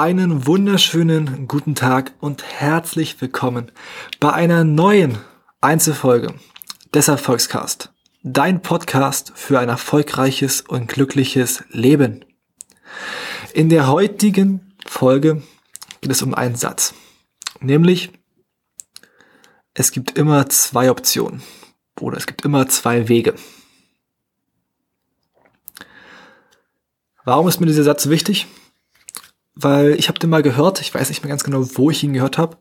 [0.00, 3.72] Einen wunderschönen guten Tag und herzlich willkommen
[4.20, 5.18] bei einer neuen
[5.60, 6.34] Einzelfolge
[6.94, 7.92] des Erfolgscast.
[8.22, 12.24] Dein Podcast für ein erfolgreiches und glückliches Leben.
[13.54, 15.42] In der heutigen Folge
[16.00, 16.94] geht es um einen Satz.
[17.58, 18.12] Nämlich,
[19.74, 21.42] es gibt immer zwei Optionen.
[22.00, 23.34] Oder es gibt immer zwei Wege.
[27.24, 28.46] Warum ist mir dieser Satz wichtig?
[29.60, 32.12] Weil ich habe den mal gehört, ich weiß nicht mehr ganz genau, wo ich ihn
[32.12, 32.58] gehört habe,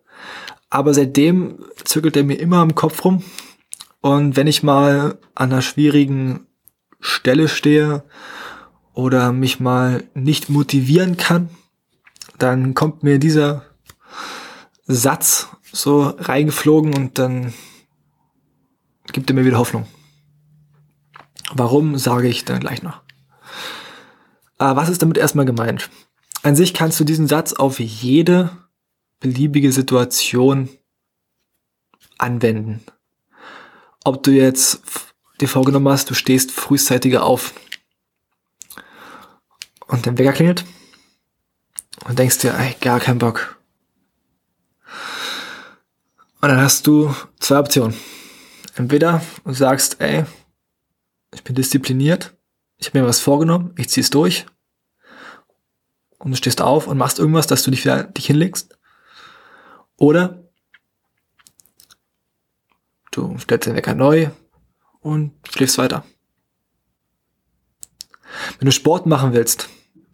[0.69, 3.23] aber seitdem zirkelt er mir immer im Kopf rum.
[4.01, 6.47] Und wenn ich mal an einer schwierigen
[6.99, 8.03] Stelle stehe
[8.93, 11.49] oder mich mal nicht motivieren kann,
[12.39, 13.63] dann kommt mir dieser
[14.87, 17.53] Satz so reingeflogen und dann
[19.11, 19.85] gibt er mir wieder Hoffnung.
[21.53, 23.01] Warum, sage ich dann gleich noch.
[24.57, 25.89] Aber was ist damit erstmal gemeint?
[26.43, 28.51] An sich kannst du diesen Satz auf jede
[29.19, 30.69] beliebige Situation
[32.17, 32.83] anwenden.
[34.03, 34.81] Ob du jetzt
[35.41, 37.53] dir vorgenommen hast, du stehst frühzeitiger auf
[39.87, 40.65] und dein Wecker klingelt
[42.05, 43.59] und denkst dir, ey, gar keinen Bock.
[46.41, 47.95] Und dann hast du zwei Optionen.
[48.75, 50.25] Entweder du sagst, ey,
[51.33, 52.35] ich bin diszipliniert,
[52.77, 54.45] ich habe mir was vorgenommen, ich zieh's durch
[56.17, 58.77] und du stehst auf und machst irgendwas, dass du dich wieder dich hinlegst.
[59.97, 60.43] Oder
[63.11, 64.29] du stellst den Wecker neu
[65.01, 66.03] und schläfst weiter.
[68.59, 69.69] Wenn du Sport machen willst,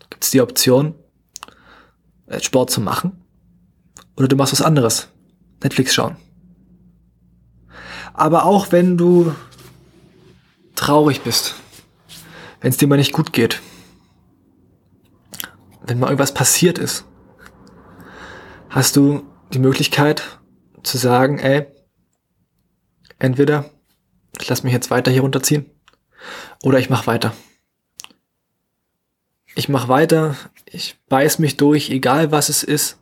[0.10, 0.96] gibt es die Option,
[2.28, 3.24] äh, Sport zu machen.
[4.16, 5.10] Oder du machst was anderes.
[5.62, 6.18] Netflix schauen.
[8.14, 9.34] Aber auch wenn du
[10.76, 11.56] traurig bist,
[12.62, 13.62] wenn es dir mal nicht gut geht,
[15.86, 17.06] wenn mal irgendwas passiert ist,
[18.70, 19.24] hast du
[19.54, 20.40] die Möglichkeit
[20.82, 21.68] zu sagen, ey,
[23.20, 23.66] entweder
[24.40, 25.70] ich lasse mich jetzt weiter hier runterziehen
[26.64, 27.34] oder ich mache weiter.
[29.56, 30.36] Ich mache weiter,
[30.66, 32.98] ich beiß mich durch, egal was es ist.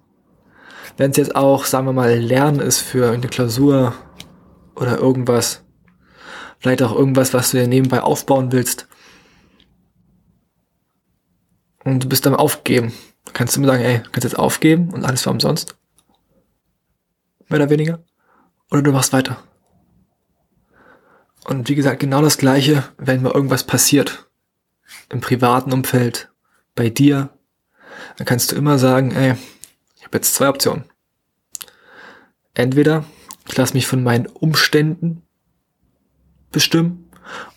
[0.98, 3.94] Wenn es jetzt auch, sagen wir mal, Lernen ist für eine Klausur
[4.76, 5.64] oder irgendwas,
[6.60, 8.88] vielleicht auch irgendwas, was du dir nebenbei aufbauen willst,
[11.84, 12.94] und du bist am Aufgeben.
[13.34, 15.76] Kannst du mir sagen, ey, kannst jetzt aufgeben und alles war umsonst?
[17.48, 18.04] Mehr oder weniger?
[18.70, 19.44] Oder du machst weiter.
[21.46, 24.30] Und wie gesagt, genau das gleiche, wenn mal irgendwas passiert.
[25.10, 26.32] Im privaten Umfeld,
[26.76, 27.30] bei dir,
[28.18, 29.36] dann kannst du immer sagen, ey,
[29.98, 30.86] ich habe jetzt zwei Optionen.
[32.54, 33.06] Entweder
[33.48, 35.24] ich lasse mich von meinen Umständen
[36.52, 37.10] bestimmen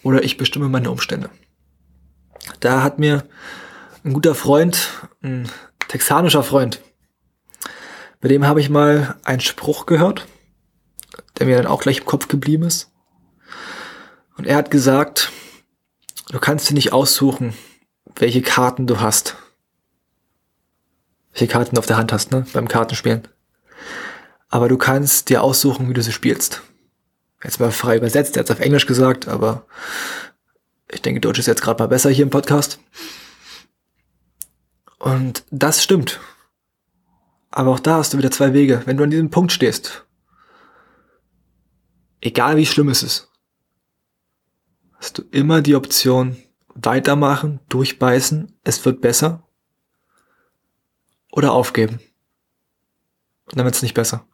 [0.02, 1.30] oder ich bestimme meine Umstände.
[2.60, 3.24] Da hat mir
[4.04, 4.90] ein guter Freund,
[5.22, 5.48] ein
[5.88, 6.80] texanischer Freund.
[8.20, 10.26] Bei dem habe ich mal einen Spruch gehört,
[11.38, 12.90] der mir dann auch gleich im Kopf geblieben ist.
[14.36, 15.32] Und er hat gesagt,
[16.30, 17.54] du kannst dir nicht aussuchen,
[18.16, 19.36] welche Karten du hast.
[21.32, 22.46] Welche Karten du auf der Hand hast, ne?
[22.52, 23.26] Beim Kartenspielen.
[24.48, 26.62] Aber du kannst dir aussuchen, wie du sie spielst.
[27.42, 29.66] Jetzt mal frei übersetzt, er hat es auf Englisch gesagt, aber
[30.90, 32.78] ich denke, Deutsch ist jetzt gerade mal besser hier im Podcast.
[35.04, 36.18] Und das stimmt.
[37.50, 38.80] Aber auch da hast du wieder zwei Wege.
[38.86, 40.06] Wenn du an diesem Punkt stehst,
[42.22, 43.30] egal wie schlimm es ist,
[44.94, 46.38] hast du immer die Option,
[46.74, 49.46] weitermachen, durchbeißen, es wird besser
[51.32, 52.00] oder aufgeben.
[53.50, 54.26] Und dann wird es nicht besser.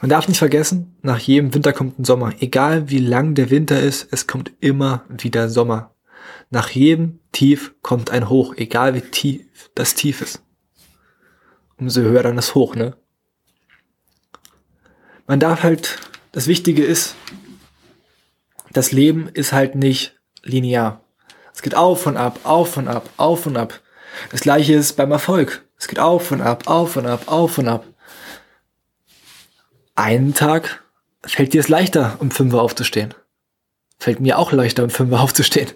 [0.00, 2.40] Man darf nicht vergessen, nach jedem Winter kommt ein Sommer.
[2.40, 5.92] Egal wie lang der Winter ist, es kommt immer wieder Sommer.
[6.50, 10.42] Nach jedem Tief kommt ein Hoch, egal wie tief das Tief ist.
[11.78, 12.96] Umso höher dann das Hoch, ne?
[15.26, 15.98] Man darf halt,
[16.32, 17.14] das Wichtige ist,
[18.72, 21.04] das Leben ist halt nicht linear.
[21.54, 23.80] Es geht auf und ab, auf und ab, auf und ab.
[24.30, 25.64] Das gleiche ist beim Erfolg.
[25.78, 27.84] Es geht auf und ab, auf und ab, auf und ab.
[29.94, 30.84] Einen Tag
[31.22, 33.14] fällt dir es leichter, um 5 Uhr aufzustehen
[34.00, 35.70] fällt mir auch leichter, um fünf aufzustehen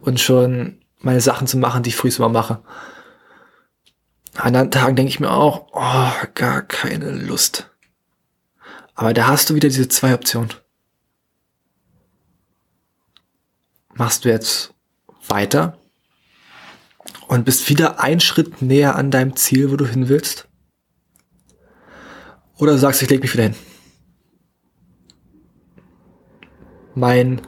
[0.00, 2.62] und schon meine Sachen zu machen, die ich frühst mal mache.
[4.36, 7.70] An anderen Tagen denke ich mir auch, oh, gar keine Lust.
[8.94, 10.54] Aber da hast du wieder diese zwei Optionen.
[13.94, 14.72] Machst du jetzt
[15.28, 15.78] weiter
[17.28, 20.48] und bist wieder ein Schritt näher an deinem Ziel, wo du hin willst?
[22.56, 23.56] Oder sagst, ich leg mich wieder hin.
[26.94, 27.40] Mein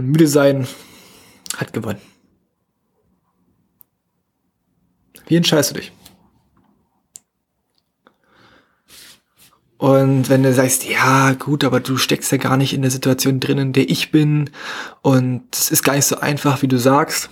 [0.00, 0.66] mein müde sein
[1.56, 2.00] hat gewonnen.
[5.26, 5.92] Wie entscheidest du dich?
[9.76, 13.40] Und wenn du sagst, ja, gut, aber du steckst ja gar nicht in der Situation
[13.40, 14.50] drin, in der ich bin
[15.00, 17.30] und es ist gar nicht so einfach, wie du sagst,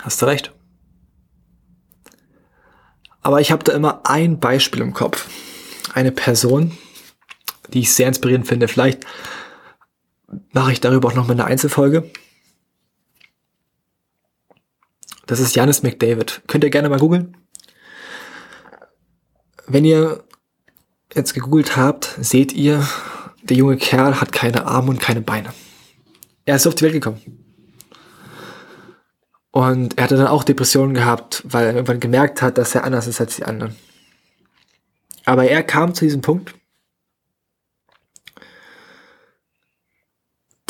[0.00, 0.52] hast du recht.
[3.22, 5.28] Aber ich habe da immer ein Beispiel im Kopf.
[5.94, 6.76] Eine Person,
[7.72, 8.68] die ich sehr inspirierend finde.
[8.68, 9.04] Vielleicht
[10.52, 12.10] mache ich darüber auch noch mal eine Einzelfolge.
[15.26, 16.42] Das ist Janis McDavid.
[16.46, 17.36] Könnt ihr gerne mal googeln.
[19.66, 20.24] Wenn ihr
[21.14, 22.86] jetzt gegoogelt habt, seht ihr,
[23.42, 25.52] der junge Kerl hat keine Arme und keine Beine.
[26.44, 27.20] Er ist auf die Welt gekommen.
[29.50, 33.06] Und er hatte dann auch Depressionen gehabt, weil er irgendwann gemerkt hat, dass er anders
[33.06, 33.76] ist als die anderen.
[35.24, 36.54] Aber er kam zu diesem Punkt,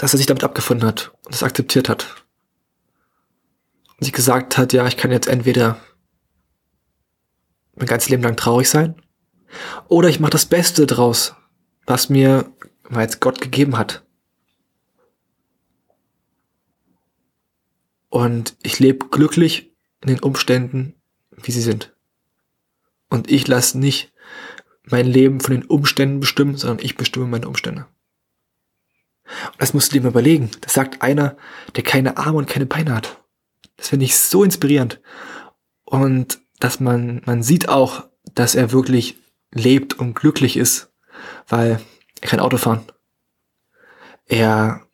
[0.02, 2.24] dass er sich damit abgefunden hat und es akzeptiert hat.
[3.96, 5.80] Und sich gesagt hat, ja, ich kann jetzt entweder
[7.76, 9.00] mein ganzes Leben lang traurig sein
[9.86, 11.36] oder ich mache das Beste draus,
[11.86, 12.52] was mir
[12.90, 14.04] es Gott gegeben hat.
[18.08, 21.00] Und ich lebe glücklich in den Umständen,
[21.30, 21.94] wie sie sind.
[23.08, 24.12] Und ich lasse nicht
[24.82, 27.86] mein Leben von den Umständen bestimmen, sondern ich bestimme meine Umstände.
[29.24, 30.50] Und das musst du dir mal überlegen.
[30.60, 31.36] Das sagt einer,
[31.76, 33.18] der keine Arme und keine Beine hat.
[33.76, 35.00] Das finde ich so inspirierend.
[35.84, 39.16] Und dass man, man sieht auch, dass er wirklich
[39.52, 40.92] lebt und glücklich ist,
[41.48, 41.80] weil
[42.20, 42.84] er kann Auto fahren.
[44.26, 44.86] Er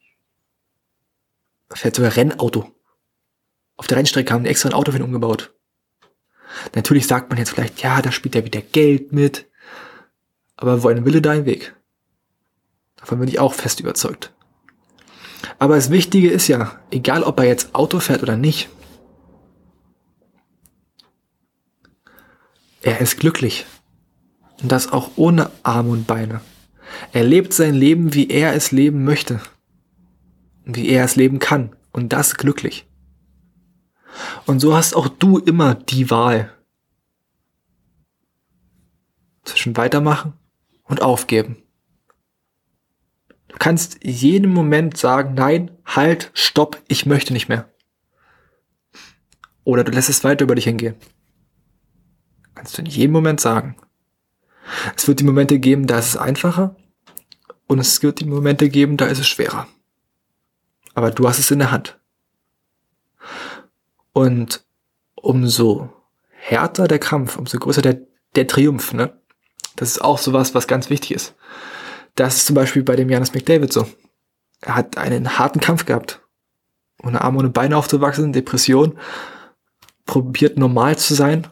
[1.70, 2.72] fährt sogar Rennauto.
[3.76, 5.54] Auf der Rennstrecke haben die extra ein Auto für ihn umgebaut.
[6.74, 9.48] Natürlich sagt man jetzt vielleicht, ja, da spielt er wieder Geld mit.
[10.56, 11.76] Aber wo ein Wille, da ein Weg.
[12.98, 14.32] Davon bin ich auch fest überzeugt.
[15.58, 18.68] Aber das Wichtige ist ja, egal ob er jetzt Auto fährt oder nicht,
[22.82, 23.66] er ist glücklich.
[24.62, 26.40] Und das auch ohne Arme und Beine.
[27.12, 29.40] Er lebt sein Leben, wie er es leben möchte.
[30.64, 31.76] Wie er es leben kann.
[31.92, 32.86] Und das glücklich.
[34.46, 36.52] Und so hast auch du immer die Wahl
[39.44, 40.34] zwischen weitermachen
[40.84, 41.62] und aufgeben.
[43.48, 47.68] Du kannst jeden Moment sagen, nein, halt, stopp, ich möchte nicht mehr.
[49.64, 50.94] Oder du lässt es weiter über dich hingehen.
[52.54, 53.76] Kannst du in jedem Moment sagen.
[54.96, 56.76] Es wird die Momente geben, da ist es einfacher
[57.66, 59.66] und es wird die Momente geben, da ist es schwerer.
[60.94, 61.98] Aber du hast es in der Hand.
[64.12, 64.64] Und
[65.14, 65.92] umso
[66.30, 68.00] härter der Kampf, umso größer der,
[68.34, 69.16] der Triumph, ne?
[69.76, 71.36] Das ist auch sowas, was ganz wichtig ist.
[72.18, 73.86] Das ist zum Beispiel bei dem Janis McDavid so.
[74.60, 76.20] Er hat einen harten Kampf gehabt.
[77.00, 78.98] Ohne Arme, ohne Beine aufzuwachsen, Depression,
[80.04, 81.46] probiert normal zu sein.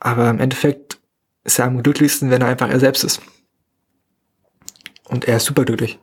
[0.00, 0.98] Aber im Endeffekt
[1.44, 3.20] ist er am glücklichsten, wenn er einfach er selbst ist.
[5.04, 5.98] Und er ist superglücklich.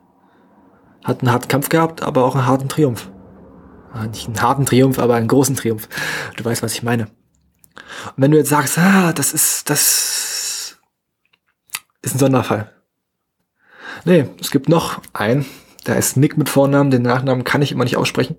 [1.04, 3.10] Hat einen harten Kampf gehabt, aber auch einen harten Triumph.
[4.12, 5.90] Nicht einen harten Triumph, aber einen großen Triumph.
[6.38, 7.06] Du weißt, was ich meine.
[7.06, 10.78] Und wenn du jetzt sagst, ah, das ist, das
[12.04, 12.83] ist ein Sonderfall.
[14.06, 15.46] Nee, es gibt noch einen.
[15.86, 18.36] Da ist Nick mit Vornamen, den Nachnamen kann ich immer nicht aussprechen.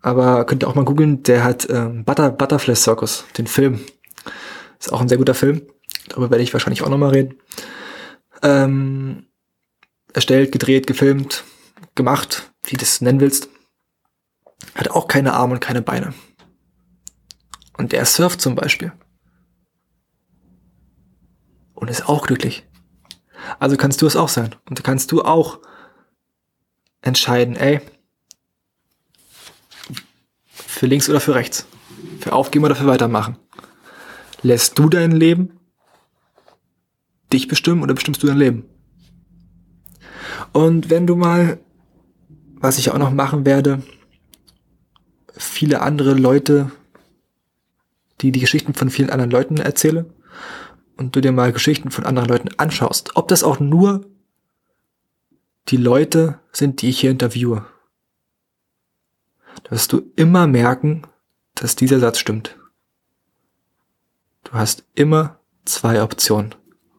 [0.00, 3.80] Aber könnt ihr auch mal googeln, der hat ähm, Butter, Butterfly Circus, den Film.
[4.78, 5.62] Ist auch ein sehr guter Film.
[6.08, 7.34] Darüber werde ich wahrscheinlich auch nochmal reden.
[8.42, 9.26] Ähm,
[10.12, 11.44] erstellt, gedreht, gefilmt,
[11.94, 13.48] gemacht, wie du es nennen willst.
[14.74, 16.14] Hat auch keine Arme und keine Beine.
[17.78, 18.92] Und der surft zum Beispiel.
[21.74, 22.64] Und ist auch glücklich.
[23.58, 24.54] Also kannst du es auch sein.
[24.68, 25.60] Und kannst du auch
[27.00, 27.80] entscheiden, ey,
[30.52, 31.66] für links oder für rechts.
[32.20, 33.36] Für aufgeben oder für weitermachen.
[34.42, 35.58] Lässt du dein Leben
[37.32, 38.64] dich bestimmen oder bestimmst du dein Leben?
[40.52, 41.60] Und wenn du mal,
[42.56, 43.82] was ich auch noch machen werde,
[45.36, 46.70] viele andere Leute,
[48.20, 50.06] die die Geschichten von vielen anderen Leuten erzähle
[50.96, 54.06] und du dir mal Geschichten von anderen Leuten anschaust, ob das auch nur
[55.68, 57.64] die Leute sind, die ich hier interviewe,
[59.68, 61.02] wirst du immer merken,
[61.54, 62.58] dass dieser Satz stimmt.
[64.44, 66.54] Du hast immer zwei Optionen.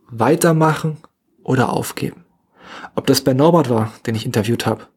[0.07, 0.97] Weitermachen
[1.43, 2.25] oder aufgeben.
[2.95, 4.87] Ob das bei Norbert war, den ich interviewt habe,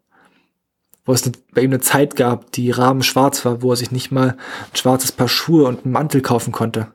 [1.04, 4.10] wo es bei ihm eine Zeit gab, die Rahmen schwarz war, wo er sich nicht
[4.10, 6.92] mal ein schwarzes Paar Schuhe und einen Mantel kaufen konnte.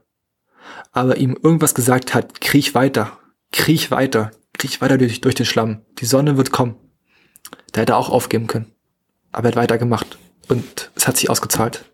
[0.92, 3.18] Aber ihm irgendwas gesagt hat, kriech weiter,
[3.52, 5.82] kriech weiter, kriech weiter durch, durch den Schlamm.
[6.00, 6.76] Die Sonne wird kommen.
[7.72, 8.72] Da hätte er auch aufgeben können.
[9.32, 10.18] Aber er hat weitergemacht.
[10.48, 11.86] Und es hat sich ausgezahlt.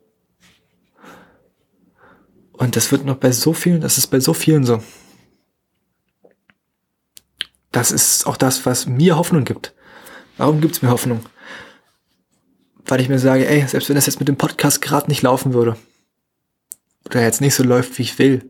[2.53, 4.81] Und das wird noch bei so vielen, das ist bei so vielen so.
[7.71, 9.75] Das ist auch das, was mir Hoffnung gibt.
[10.37, 11.23] Warum gibt's mir Hoffnung?
[12.85, 15.53] Weil ich mir sage, ey, selbst wenn das jetzt mit dem Podcast gerade nicht laufen
[15.53, 15.77] würde,
[17.05, 18.49] oder jetzt nicht so läuft, wie ich will,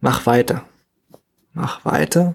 [0.00, 0.68] mach weiter.
[1.52, 2.34] Mach weiter.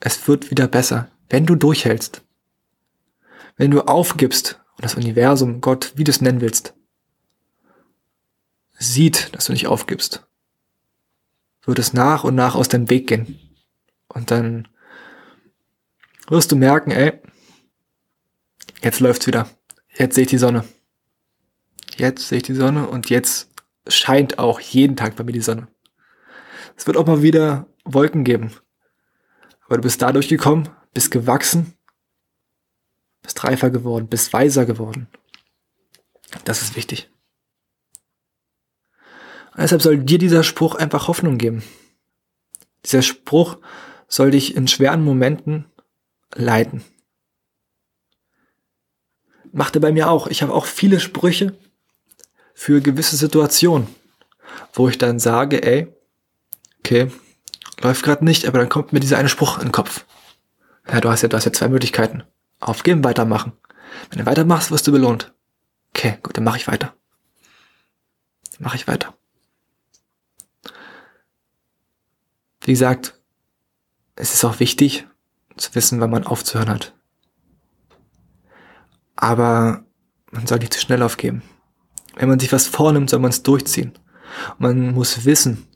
[0.00, 2.22] Es wird wieder besser, wenn du durchhältst.
[3.56, 6.74] Wenn du aufgibst und das Universum, Gott, wie du es nennen willst,
[8.72, 10.26] sieht, dass du nicht aufgibst,
[11.62, 13.38] wird es nach und nach aus deinem Weg gehen.
[14.08, 14.68] Und dann
[16.28, 17.20] wirst du merken, ey,
[18.82, 19.48] jetzt läuft's wieder.
[19.96, 20.64] Jetzt sehe ich die Sonne.
[21.96, 23.50] Jetzt sehe ich die Sonne und jetzt
[23.86, 25.68] scheint auch jeden Tag bei mir die Sonne.
[26.76, 28.52] Es wird auch mal wieder Wolken geben.
[29.66, 31.74] Aber du bist dadurch gekommen, bist gewachsen,
[33.22, 35.08] bist reifer geworden, bist weiser geworden.
[36.44, 37.10] Das ist wichtig.
[39.52, 41.62] Und deshalb soll dir dieser Spruch einfach Hoffnung geben.
[42.84, 43.58] Dieser Spruch
[44.08, 45.66] soll dich in schweren Momenten
[46.34, 46.84] leiten.
[49.52, 50.26] Machte bei mir auch.
[50.26, 51.56] Ich habe auch viele Sprüche
[52.52, 53.86] für gewisse Situationen,
[54.72, 55.93] wo ich dann sage, ey,
[56.84, 57.10] okay,
[57.80, 60.04] läuft gerade nicht, aber dann kommt mir dieser eine Spruch in den Kopf.
[60.86, 62.24] Ja, du hast ja, du hast ja zwei Möglichkeiten.
[62.60, 63.52] Aufgeben, weitermachen.
[64.10, 65.32] Wenn du weitermachst, wirst du belohnt.
[65.90, 66.94] Okay, gut, dann mache ich weiter.
[68.58, 69.14] Mache ich weiter.
[72.60, 73.20] Wie gesagt,
[74.16, 75.06] es ist auch wichtig
[75.56, 76.94] zu wissen, wann man aufzuhören hat.
[79.16, 79.84] Aber
[80.30, 81.42] man soll nicht zu schnell aufgeben.
[82.16, 83.92] Wenn man sich was vornimmt, soll man es durchziehen.
[84.58, 85.66] Man muss wissen,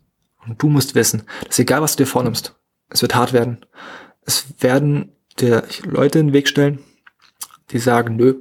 [0.49, 2.55] und du musst wissen, dass egal was du dir vornimmst,
[2.89, 3.65] es wird hart werden.
[4.25, 6.81] Es werden dir Leute in den Weg stellen,
[7.71, 8.35] die sagen, nö,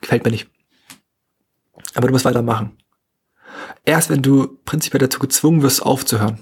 [0.00, 0.48] gefällt mir nicht.
[1.94, 2.76] Aber du musst weitermachen.
[3.84, 6.36] Erst wenn du prinzipiell dazu gezwungen wirst, aufzuhören,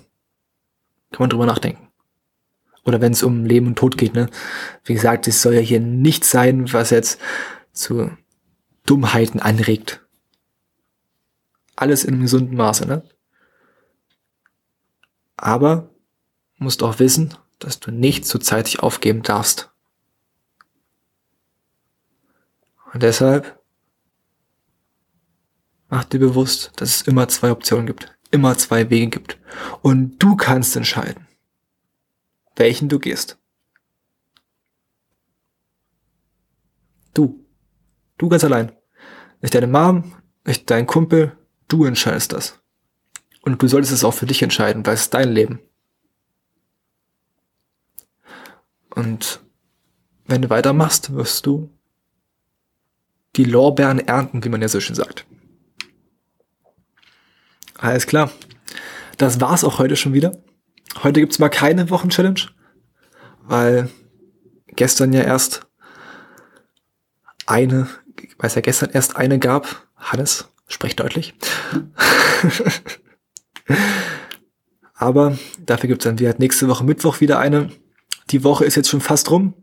[1.10, 1.88] kann man drüber nachdenken.
[2.84, 4.30] Oder wenn es um Leben und Tod geht, ne?
[4.84, 7.20] Wie gesagt, es soll ja hier nichts sein, was jetzt
[7.72, 8.10] zu
[8.86, 10.06] Dummheiten anregt.
[11.76, 13.02] Alles in einem gesunden Maße, ne?
[15.38, 15.88] Aber
[16.58, 19.70] musst auch wissen, dass du nicht zu zeitig aufgeben darfst.
[22.92, 23.58] Und deshalb
[25.88, 29.38] mach dir bewusst, dass es immer zwei Optionen gibt immer zwei Wege gibt.
[29.82, 31.26] Und du kannst entscheiden,
[32.56, 33.38] welchen du gehst.
[37.14, 37.44] Du.
[38.16, 38.72] Du ganz allein.
[39.40, 40.12] Nicht deine Mom,
[40.44, 41.36] nicht dein Kumpel,
[41.68, 42.60] du entscheidest das.
[43.48, 45.58] Und du solltest es auch für dich entscheiden, weil es ist dein Leben.
[48.94, 49.40] Und
[50.26, 51.70] wenn du weitermachst, wirst du
[53.36, 55.24] die Lorbeeren ernten, wie man ja so schön sagt.
[57.78, 58.30] Alles klar.
[59.16, 60.36] Das war's auch heute schon wieder.
[61.02, 62.50] Heute gibt's mal keine Wochenchallenge,
[63.44, 63.88] weil
[64.66, 65.66] gestern ja erst
[67.46, 67.88] eine,
[68.36, 69.88] weil es ja gestern erst eine gab.
[69.96, 71.34] Hannes, sprich deutlich.
[74.94, 77.70] Aber dafür gibt's dann wieder nächste Woche Mittwoch wieder eine.
[78.30, 79.54] Die Woche ist jetzt schon fast rum.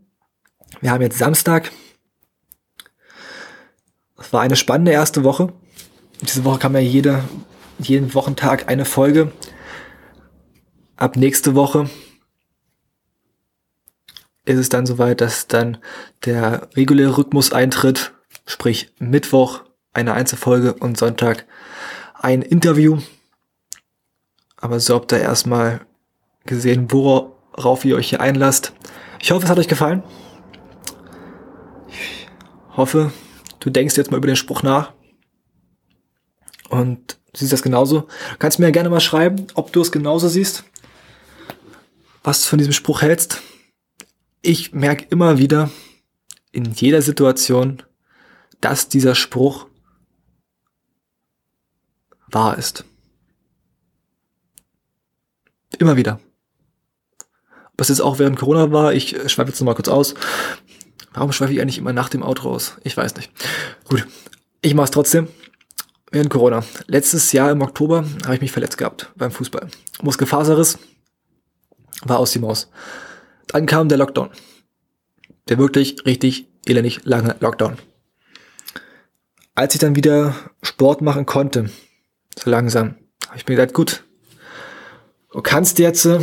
[0.80, 1.70] Wir haben jetzt Samstag.
[4.18, 5.52] Es war eine spannende erste Woche.
[6.22, 7.22] Diese Woche kam ja jede
[7.78, 9.32] jeden Wochentag eine Folge.
[10.96, 11.90] Ab nächste Woche
[14.44, 15.78] ist es dann soweit, dass dann
[16.24, 18.14] der reguläre Rhythmus eintritt,
[18.46, 21.46] sprich Mittwoch eine Einzelfolge und Sonntag
[22.14, 22.98] ein Interview.
[24.66, 25.86] Aber so habt ihr erstmal
[26.44, 28.72] gesehen, worauf ihr euch hier einlasst.
[29.22, 30.02] Ich hoffe, es hat euch gefallen.
[31.86, 32.26] Ich
[32.76, 33.12] hoffe,
[33.60, 34.92] du denkst jetzt mal über den Spruch nach
[36.68, 38.00] und siehst das genauso.
[38.00, 40.64] Du kannst mir ja gerne mal schreiben, ob du es genauso siehst,
[42.24, 43.42] was du von diesem Spruch hältst.
[44.42, 45.70] Ich merke immer wieder
[46.50, 47.84] in jeder Situation,
[48.60, 49.68] dass dieser Spruch
[52.26, 52.84] wahr ist.
[55.78, 56.20] Immer wieder.
[57.72, 60.14] Ob es jetzt auch während Corona war, ich schweife jetzt nochmal kurz aus.
[61.12, 62.76] Warum schweife ich eigentlich immer nach dem Outro aus?
[62.84, 63.30] Ich weiß nicht.
[63.88, 64.06] Gut,
[64.62, 65.28] ich mache es trotzdem
[66.10, 66.64] während Corona.
[66.86, 69.68] Letztes Jahr im Oktober habe ich mich verletzt gehabt beim Fußball.
[70.02, 70.78] Muskelfaserriss
[72.04, 72.70] war aus die Maus.
[73.48, 74.30] Dann kam der Lockdown.
[75.48, 77.76] Der wirklich richtig elendig lange Lockdown.
[79.54, 81.70] Als ich dann wieder Sport machen konnte,
[82.38, 84.04] so langsam, habe ich mir gedacht, gut,
[85.36, 86.20] du kannst jetzt äh,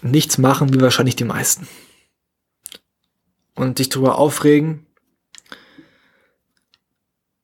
[0.00, 1.68] nichts machen, wie wahrscheinlich die meisten.
[3.54, 4.86] Und dich darüber aufregen,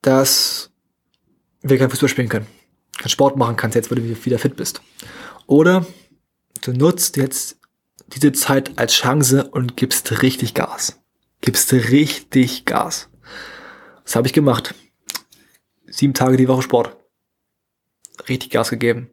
[0.00, 0.72] dass
[1.60, 2.46] wir kein Fußball spielen können.
[2.98, 4.80] keinen Sport machen kannst, jetzt, wo du wieder fit bist.
[5.46, 5.86] Oder
[6.62, 7.58] du nutzt jetzt
[8.08, 11.00] diese Zeit als Chance und gibst richtig Gas.
[11.42, 13.10] Gibst richtig Gas.
[14.04, 14.74] Das habe ich gemacht.
[15.86, 16.96] Sieben Tage die Woche Sport.
[18.26, 19.10] Richtig Gas gegeben.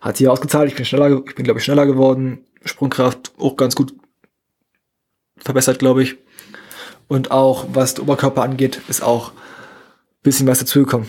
[0.00, 0.68] Hat sich ausgezahlt.
[0.68, 2.44] Ich bin schneller, ich bin glaube ich schneller geworden.
[2.64, 3.94] Sprungkraft auch ganz gut
[5.36, 6.16] verbessert, glaube ich.
[7.08, 9.32] Und auch was der Oberkörper angeht, ist auch
[10.22, 11.08] bisschen was dazugekommen.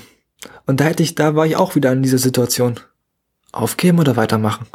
[0.67, 2.79] Und da hätte ich, da war ich auch wieder in dieser Situation.
[3.51, 4.67] Aufgeben oder weitermachen?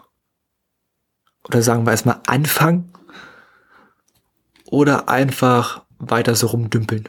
[1.46, 2.92] Oder sagen wir erstmal anfangen?
[4.64, 7.08] Oder einfach weiter so rumdümpeln?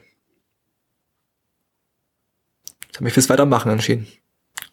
[2.90, 4.08] Ich habe mich fürs Weitermachen entschieden.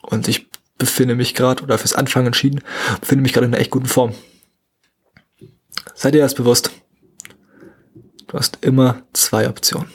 [0.03, 2.63] Und ich befinde mich gerade, oder fürs Anfangen entschieden,
[3.01, 4.15] befinde mich gerade in einer echt guten Form.
[5.95, 6.71] Seid ihr das bewusst?
[8.29, 9.91] Du hast immer zwei Optionen.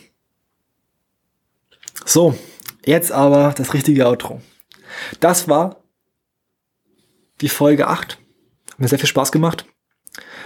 [2.05, 2.37] So,
[2.85, 4.41] jetzt aber das richtige Outro.
[5.19, 5.83] Das war
[7.41, 8.17] die Folge 8.
[8.71, 9.65] Hat mir sehr viel Spaß gemacht.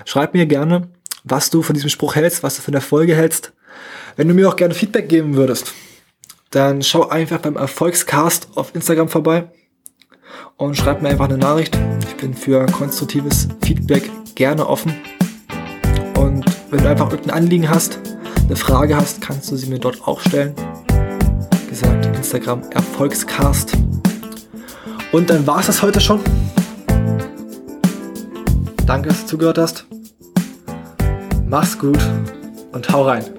[0.06, 0.91] Schreib mir gerne,
[1.24, 3.53] was du von diesem Spruch hältst, was du von der Folge hältst.
[4.15, 5.74] Wenn du mir auch gerne Feedback geben würdest,
[6.51, 9.51] dann schau einfach beim Erfolgscast auf Instagram vorbei
[10.58, 11.78] und schreib mir einfach eine Nachricht.
[12.08, 14.94] Ich bin für konstruktives Feedback gerne offen.
[16.18, 18.00] Und wenn du einfach irgendein Anliegen hast,
[18.46, 20.54] eine Frage hast, kannst du sie mir dort auch stellen.
[21.62, 23.74] Wie gesagt, Instagram Erfolgscast.
[25.12, 26.22] Und dann war es das heute schon.
[28.86, 29.86] Danke, dass du zugehört hast.
[31.48, 32.00] Mach's gut
[32.72, 33.37] und hau rein.